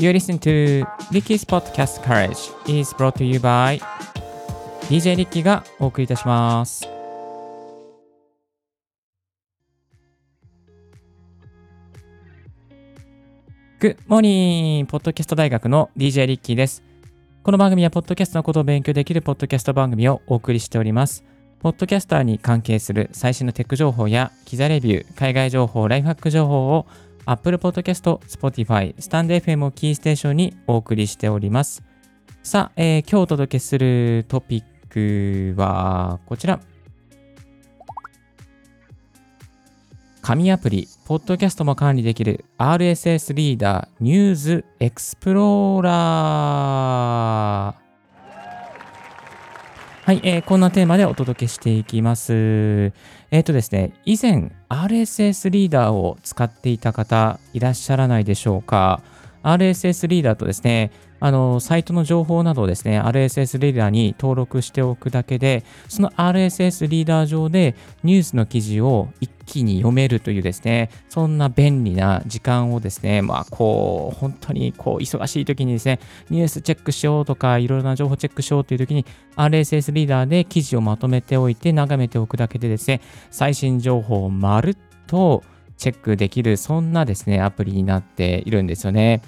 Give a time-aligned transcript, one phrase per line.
[0.00, 3.80] You listen to Ricky's Podcast Courage is brought to you by
[4.82, 6.88] DJ リッキーがお送りいたします。
[13.80, 14.86] Good morning!
[14.86, 16.84] ポッドキャスト大学の DJ リッキーです。
[17.42, 21.24] この番組は、ポッドキャストのことを勉強できるポッドキャスト番組をお送りしております。
[21.58, 26.86] ポッドキャスターに関係する最新のテック情報や、機材レビュー、海外情報、ライフハック情報を
[27.30, 31.82] Apple Podcast、Spotify、スタンド FM をキーステーションにお送りしております。
[32.42, 36.58] さあ、えー今日お届けするトピックはこちら。
[40.22, 47.87] 紙アプリ、ポッドキャストも管理できる RSS リーダー、ニューズエクスプローラー。
[50.08, 52.32] はい、えーこんなテーマでお届けしていきます。
[52.32, 59.02] えっ、とですね、以前 RSS リーダーを使っていた方いらっしゃらないでしょうか
[59.42, 60.90] RSS リーダーとですね、
[61.20, 75.98] あの、サイトの情報などをですね、RSS リーダーに登録しておくだけで、その RSS リーダー上でニュースの記事を一気に読めるというですね、そんな便利な時間をですね、まあ、こう、本当にこう、忙しい時にですね、
[76.30, 79.04] ニュースチェックしようとか、いろいろな情報チェックしようという時に、
[79.36, 84.76] RSS リーダーで記事をまとめておいて、眺めておくだけでですね、最新情報をまるっ
[85.08, 85.42] と
[85.78, 89.22] チェックできる、そんなですね、アプリになっているんですよね。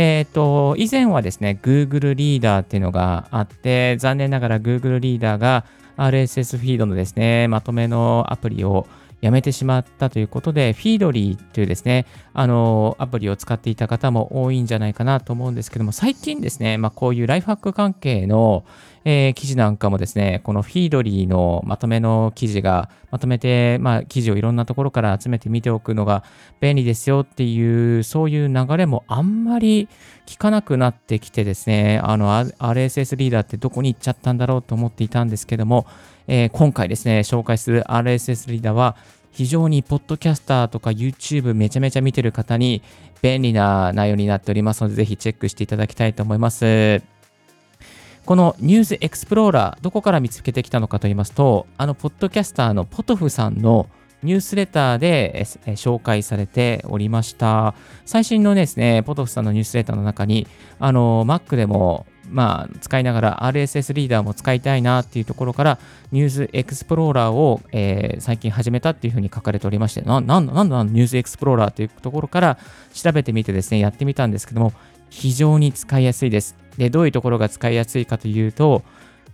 [0.00, 5.64] えっ、と、以前はですね、Google リーダーっていうのがあって、残念ながら Google リーダーが
[5.96, 8.86] RSS フィードのですね、まとめのアプリを
[9.20, 18.64] やめてしまったということで、フィードリーというですね、あの、アプリを使っていた方も多いんじゃないかなと思うんですけども、最近ですね、まあ、こういうライフハック関係の、
[19.10, 26.24] えー記事なんかもですね、このフィードリーのまとめの記事が、まとめて、まあ、記事をいろんなところから集めて見ておくのが
[26.60, 29.88] 便利ですよっていう、そういう流れもあんまり
[30.26, 35.86] 聞かなくなってきてですね、あの、RSS リーダーってどこに行っちゃったんだろうと思っていたんですけども、
[36.26, 38.94] えー今回ですね、紹介する RSS リーダーは、
[39.32, 42.82] 非常にポッドキャスターとか YouTube めちゃめちゃ見てる方に
[43.22, 47.17] 便利な内容になっておりますので、ぜひチェックしていただきたいと思います。
[48.28, 53.88] このニュースエクスプローラー、どこから見つけてきたのかと言いますと、あの、ポッドキャスターのポトフさんの
[54.22, 57.74] ニュースレターで紹介されておりました。
[58.04, 60.46] 最新のですね、ポトフさんのニュースレターの中に、
[60.78, 65.78] あの、Mac でも、まあ、使いながら RSS リーダーも使いたいなっていうところから、
[66.12, 72.58] ニュースエクスプローラーを、えー最近始めたっていうふうに書かれておりまして、ななんだなんだニュースエクスプローラーというところから
[72.92, 74.74] 調べてみてですね、やってみたんですけども、
[75.10, 76.56] 非常に使いやすいです。
[76.76, 78.82] で、どういうところが使いやすいかというと、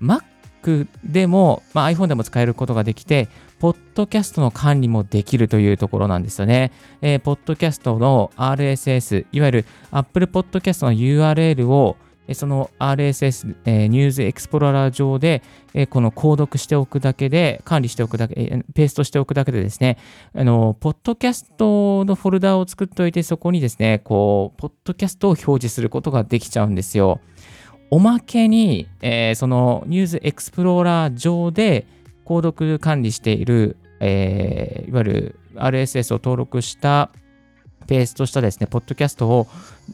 [0.00, 6.72] Mac でも、まあ、iPhone でも使えることができて、ポッドキャストの管理もできるというところなんですよね。
[7.00, 11.96] えーポッドキャストの RSS、いわゆる Apple Podcast の URL を、
[12.32, 15.42] その RSS、えーニュースエクスプローラー上で、
[15.74, 19.98] えーこの購読しておくだけで、管理しておくだけ、えーペーストしておくだけでですね、
[20.34, 27.20] あの、ポッドキャストのフォルダを作っておいて、そこにですね、こう、ポッドキャストを表示することができちゃうんですよ。
[27.90, 31.86] おまけに、えーそのニュースエクスプローラー上で
[32.24, 37.10] 購読管理している、えーいわゆる RSS を登録した
[37.86, 39.46] ペーストしたですね、ポッドキャストを、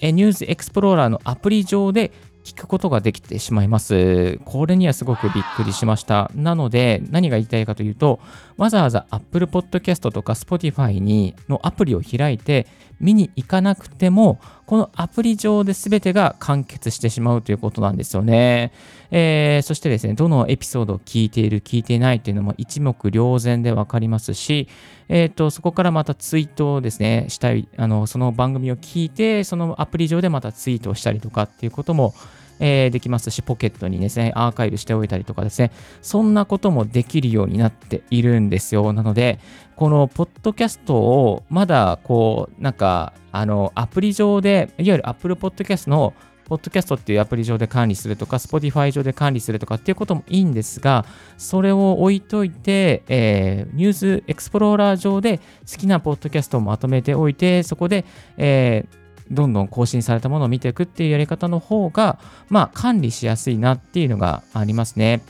[0.00, 2.12] ニュースエクスプローラーのアプリ上で
[2.44, 4.38] 聞くことができてしまいます。
[4.44, 6.30] これにはすごくびっくりしました。
[6.34, 8.20] なので、何が言いたいかというと、
[8.58, 12.66] わざわざ Apple Podcast とか Spotify にのアプリを開いて
[13.00, 18.72] 見に行かなくても、このアプリ上で全てが完結してしまうということなんですよね。
[19.10, 24.68] えーそしてですね、どのエピソードを聞いている、聞いていないというのも一目瞭然でわかりますし、
[25.08, 32.14] えーと、そこからまたツイートをですね、したい、あの、その番組を聞いて、そのアプリ上でまたツイートをしたりとかっていうことも、
[32.66, 35.70] えーできますし、ポケットにですね、アーカイブしておいたりとかですね、
[36.00, 38.94] そんなこともできるようになっているんですよ。
[38.94, 39.38] なので、
[39.76, 46.14] このポッドキャストをまだこう、なんか、あの、アプリ上で、いわゆる Apple Podcast の
[46.46, 51.04] ポッドキャストっていうアプリ上で管理するとか、Spotify 上で管理するとかっていうこともいいんですが、
[51.36, 55.38] それを置いといて、えーニュースエクスプローラー上で
[55.70, 58.04] 好きなポッドキャストをまとめておいて、そこで、
[58.36, 62.18] えーどんどん更新されたものを見ていくっていうやり方の方が、
[62.48, 65.22] まあ、管理しやすいなっていうのがありますね。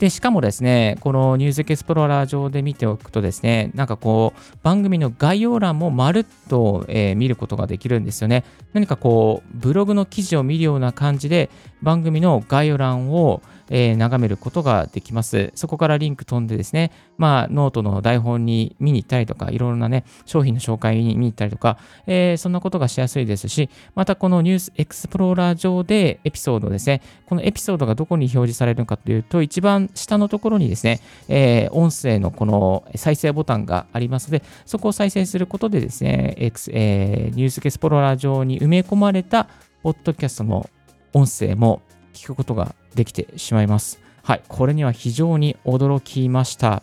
[0.00, 8.44] で、しかもですね、この News Explorer 上で見ておくとですね、なんかこう、番組の概要欄もまるっと、えー見ることができるんですよね。
[8.72, 11.50] 何かこう、ブログの記事を見るような感じで、
[11.82, 15.52] 番組の概要欄を、えー、眺めることができます。
[15.54, 39.48] そこからリンク飛んでですね、まあ、ノートの台本に見に行ったりとか、いろいろなね、商品の紹介に見に行ったりとか、えー、そんなことがしやすいですし、またこの News Explorer 上でエピソードですね、このエピソードがどこに表示されるかというと、一番下のところにですね、えー、音声のこの再生ボタンがありますので、そこを再生することでですね、えー、ニュースエクスプローラー上に埋め込まれた
[39.82, 40.68] ポッドキャストの
[41.12, 41.82] 音声も
[42.12, 44.00] 聞くことができてしまいます。
[44.22, 46.82] はい、これには非常に驚きました。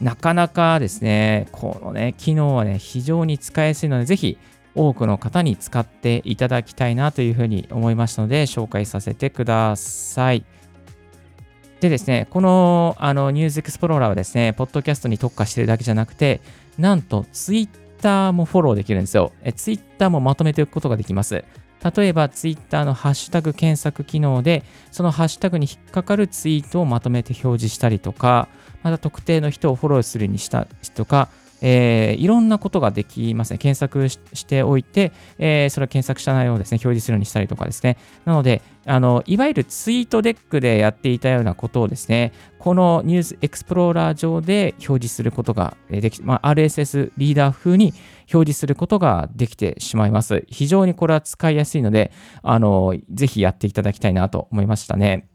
[0.00, 4.38] なかなかですね、このね、機能はね、非常に使いやすいので、ぜひ
[4.74, 10.44] 多くの方に使っていただきたいなというふうに思いましたので、紹介させてください。
[11.80, 16.40] でですね、このあのニュースエクスプローラーはですね、ポッドキャストに特化してるだけじゃなくて、
[16.78, 17.68] なんとツイッ
[18.00, 19.32] ターもフォローできるんですよ。
[19.42, 21.44] えツイッターもまとめておくことができます。
[21.96, 28.48] 例えば、ツイッターのハッシュタグ検索機能で、そのハッシュタグに引っかかるツイートをまとめて表示したりとか、
[28.82, 31.28] また特定の人をフォローするにしたりとか、
[31.66, 33.58] えー、いろんなことができますね。
[33.58, 37.96] 検索しておいて、えー、それを検索した内容をですね、表示するようにしたりとかですね。
[38.26, 47.94] なので、あの、いわゆるツイートデックでやっていたようなことをですね、このニュースエクスプローラー上で表示することができ、まあ、RSS リーダー風に
[48.32, 50.44] 表示することができてしまいます。
[50.48, 52.12] 非常にこれは使いやすいので、
[52.42, 55.28] あの、ぜひやっていただきたいなと思いましたね。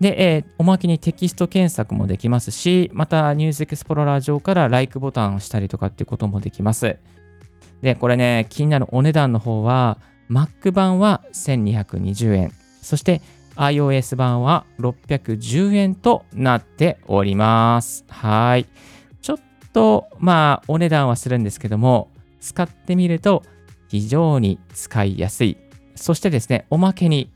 [0.00, 6.96] で、えー、おまけにテキスト検索もできますし、またニュースエクスプローラー上から Like ボタンを押したりとかっていうこともできます。
[7.82, 9.98] で、これね、気になるお値段の方は、
[10.30, 13.20] Mac 版は1220円、そして
[13.56, 18.04] iOS 版は610円となっております。
[18.08, 18.66] はい。
[19.72, 23.42] と、まあ、お値段はするんですけども、使ってみると
[23.88, 25.56] 非常に使いやすい。
[25.94, 27.30] そしてですね、おまけに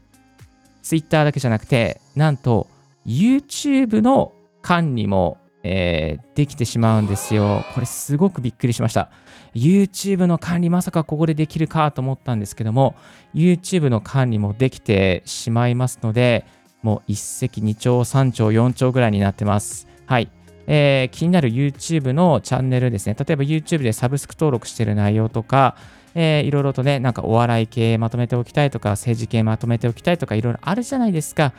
[0.83, 2.69] Twitter だけじゃなくて、なんと
[3.07, 4.33] YouTube の
[4.63, 7.65] 管理も、えー、できてしまうんですよ。
[7.75, 9.11] これすごくびっくりしました。
[9.55, 12.95] YouTube の管理まさかここでできるかと思ったんですけども、
[13.35, 16.45] YouTube の管理もできてしまいますので、
[16.83, 19.87] もう一石二鳥、三鳥、四鳥ぐらいになってます。
[20.07, 20.31] はい。
[20.67, 23.17] えー、気になる YouTube のチャンネルですね。
[23.19, 25.77] 例えば YouTube でサブスク登録している内容とか、
[26.15, 31.53] えー、いろいろとね、なんかお笑い系まとめておきたいとか、政治系まとめておきたいとか、いろいろあるじゃないですか。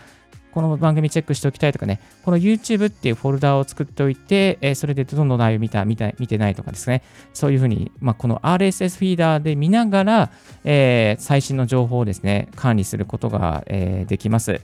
[0.56, 7.04] この番組チェックしておきたいとかね、この YouTube っていうフォルダを作っておいて、えー、それでどの内容見た、見た、見てないとかですね、
[7.34, 10.32] そういうふうに、まあ、この RSS フィーダーで見ながら、
[10.64, 14.62] えー、最新の情報をですね、管理することが、えー、できます。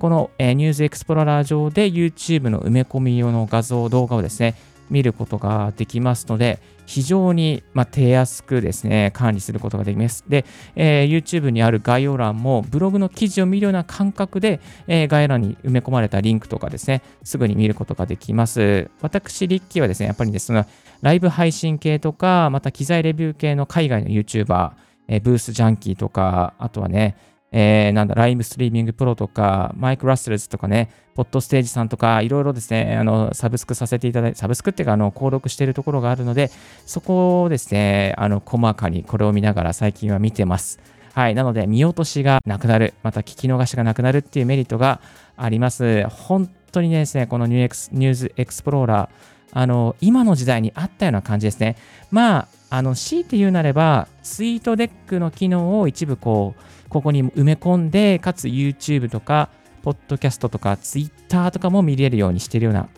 [0.00, 4.54] この、えー、ニュースエクスプローラー上で YouTube の埋め込み用の画像、動画をですね、
[4.88, 10.24] 見ることができますので、非常に、まあ、手安くですね、管理することができます。
[10.26, 18.90] で、えー、YouTube にある概要欄もブログの記事を見るような感覚で、えー、概要欄に埋め込まれたリンクとかですね、すぐに見ることができます。
[19.02, 20.66] 私、リッキーはですね、やっぱりですね、
[21.02, 24.70] ライブ配信系とか、また機材レビュー系の海外の YouTuber、
[25.08, 27.16] えー、 Booth Junkie とか、あとはね、
[27.52, 36.50] えー、なんだ、 Live Streaming Pro とか、マイク・ラッセルズとかね、ポッドステージさんとか、いろいろですね、あの、サブスクさせていただいて、サブスクっていうか、あの、登録しているところがあるので、
[36.86, 40.78] そこをですね、あの、細かにこれを見ながら最近は見てます。
[41.12, 41.34] はい。
[41.34, 45.00] なので、見落としがなくなる、また聞き逃しがなくなるっていうメリットが
[45.36, 46.06] あります。
[46.08, 49.08] 本当にねですね、このニューエクス News Explorer、
[49.52, 51.76] あの、今の時代にあったような感じですね。
[52.10, 59.48] まあ、あの、強いて言うなれば、ツイートデックの機能を一部こう、ここに埋め込んで、かつ YouTube とか、
[59.82, 62.88] ポッドキャストとか Twitter とかも見れるようにしてるような、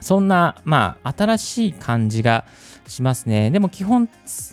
[0.00, 2.44] そんな、まあ、新しい感じが
[2.86, 3.50] しますね。
[3.50, 4.08] でも基本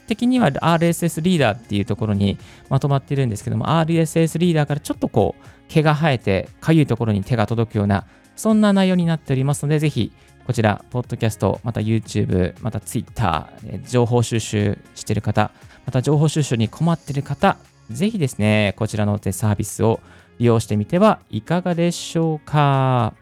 [0.08, 2.38] 的には RSS リーダーっていうところに
[2.70, 10.12] まとまってるんですけども、RSS リーダーからちょっとこう、毛が生えて、かゆいところに手が届くような、そんな内容になっておりますので、ぜひ、
[10.46, 13.50] こちら、ポッドキャスト、また YouTube、また Twitter、
[13.88, 15.51] 情報収集してる方、
[15.86, 17.58] また情報収集に困ってる方、
[17.91, 20.00] ぜひですね、こちらのサービスを
[20.39, 23.13] 利用してみてはいかがでしょうか。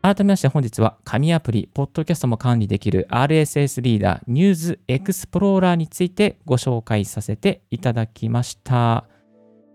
[0.00, 9.06] 改めまして本日は紙アプリ、ポッドキャストも管理できる RSS リーダー、ニューズエクスプローラーについてご紹介させていただきました。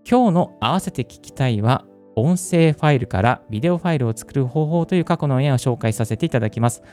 [0.09, 1.85] 今日の合わせて聞きたいは、
[2.15, 6.83] 音声ファイルからビデオファイルを作る方法という過去の絵を紹介させていただきます。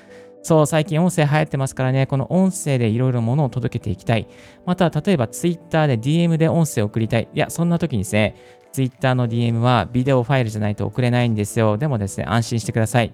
[0.43, 4.27] そう、最近音声流行ってますからね、この音声でいろいろものを届けていきたい。
[4.65, 7.29] また、例えば Twitter で DM で音声を送りたい。
[7.35, 8.35] いや、そんな時にですね、
[8.73, 11.77] Twitter の DM はビデオファイルじゃないと送れないんですよ。
[11.77, 13.13] でもですね、安心してください。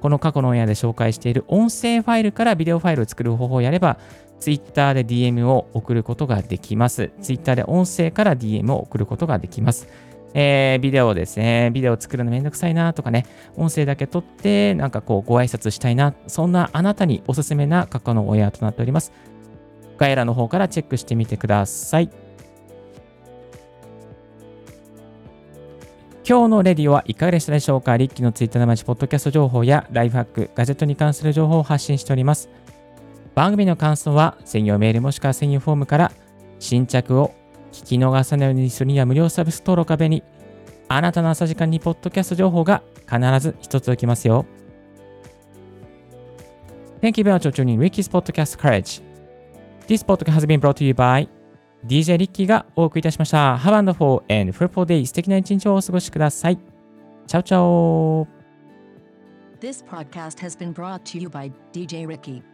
[0.00, 3.98] この過去のオンエアで紹介している音声ファイルからビデオファイルを作る方法をやれば、
[4.38, 7.10] Twitter で DM を送ることができます。
[7.22, 9.88] Twitter で音声から DM を送ることができます。
[10.36, 13.24] えー、ビデオですね、ビデオ作るのめんどくさいなとかね、
[13.56, 19.12] 音声だけ撮って、なんかこう、ご挨拶したいな、そんなあなたにおすすめな過去の親となっております。
[19.96, 22.10] 概要欄の方からチェックしてみてください。
[26.26, 27.96] 今日のレディオはいかがでしたでしょうか？
[27.96, 32.48] リッキーのツイッターの街ポッドキャスト情報やライフハック、ガジェットに関する情報を発信しております。
[33.36, 36.12] 番組の感想は専用メールもしくは専用フォームから
[36.58, 37.32] 新着を
[37.74, 40.22] 聞き逃さないようにするには無料サービス登録壁に
[40.88, 44.46] あなたの朝時間にポッドキャスト情報が必ず一つ起きますよ。
[47.02, 49.02] Thank you very much for tuning Ricky's Podcast Courage.
[49.88, 51.28] This podcast has been brought to you by
[51.86, 53.56] DJ リッキーがお送りいたしました。
[53.56, 55.04] Have a wonderful and fruitful day.
[55.04, 56.58] 素敵な一日をお過ごしください。
[57.26, 58.28] チャオチャオ
[59.60, 62.53] This podcast has been brought to you by DJ Ricky.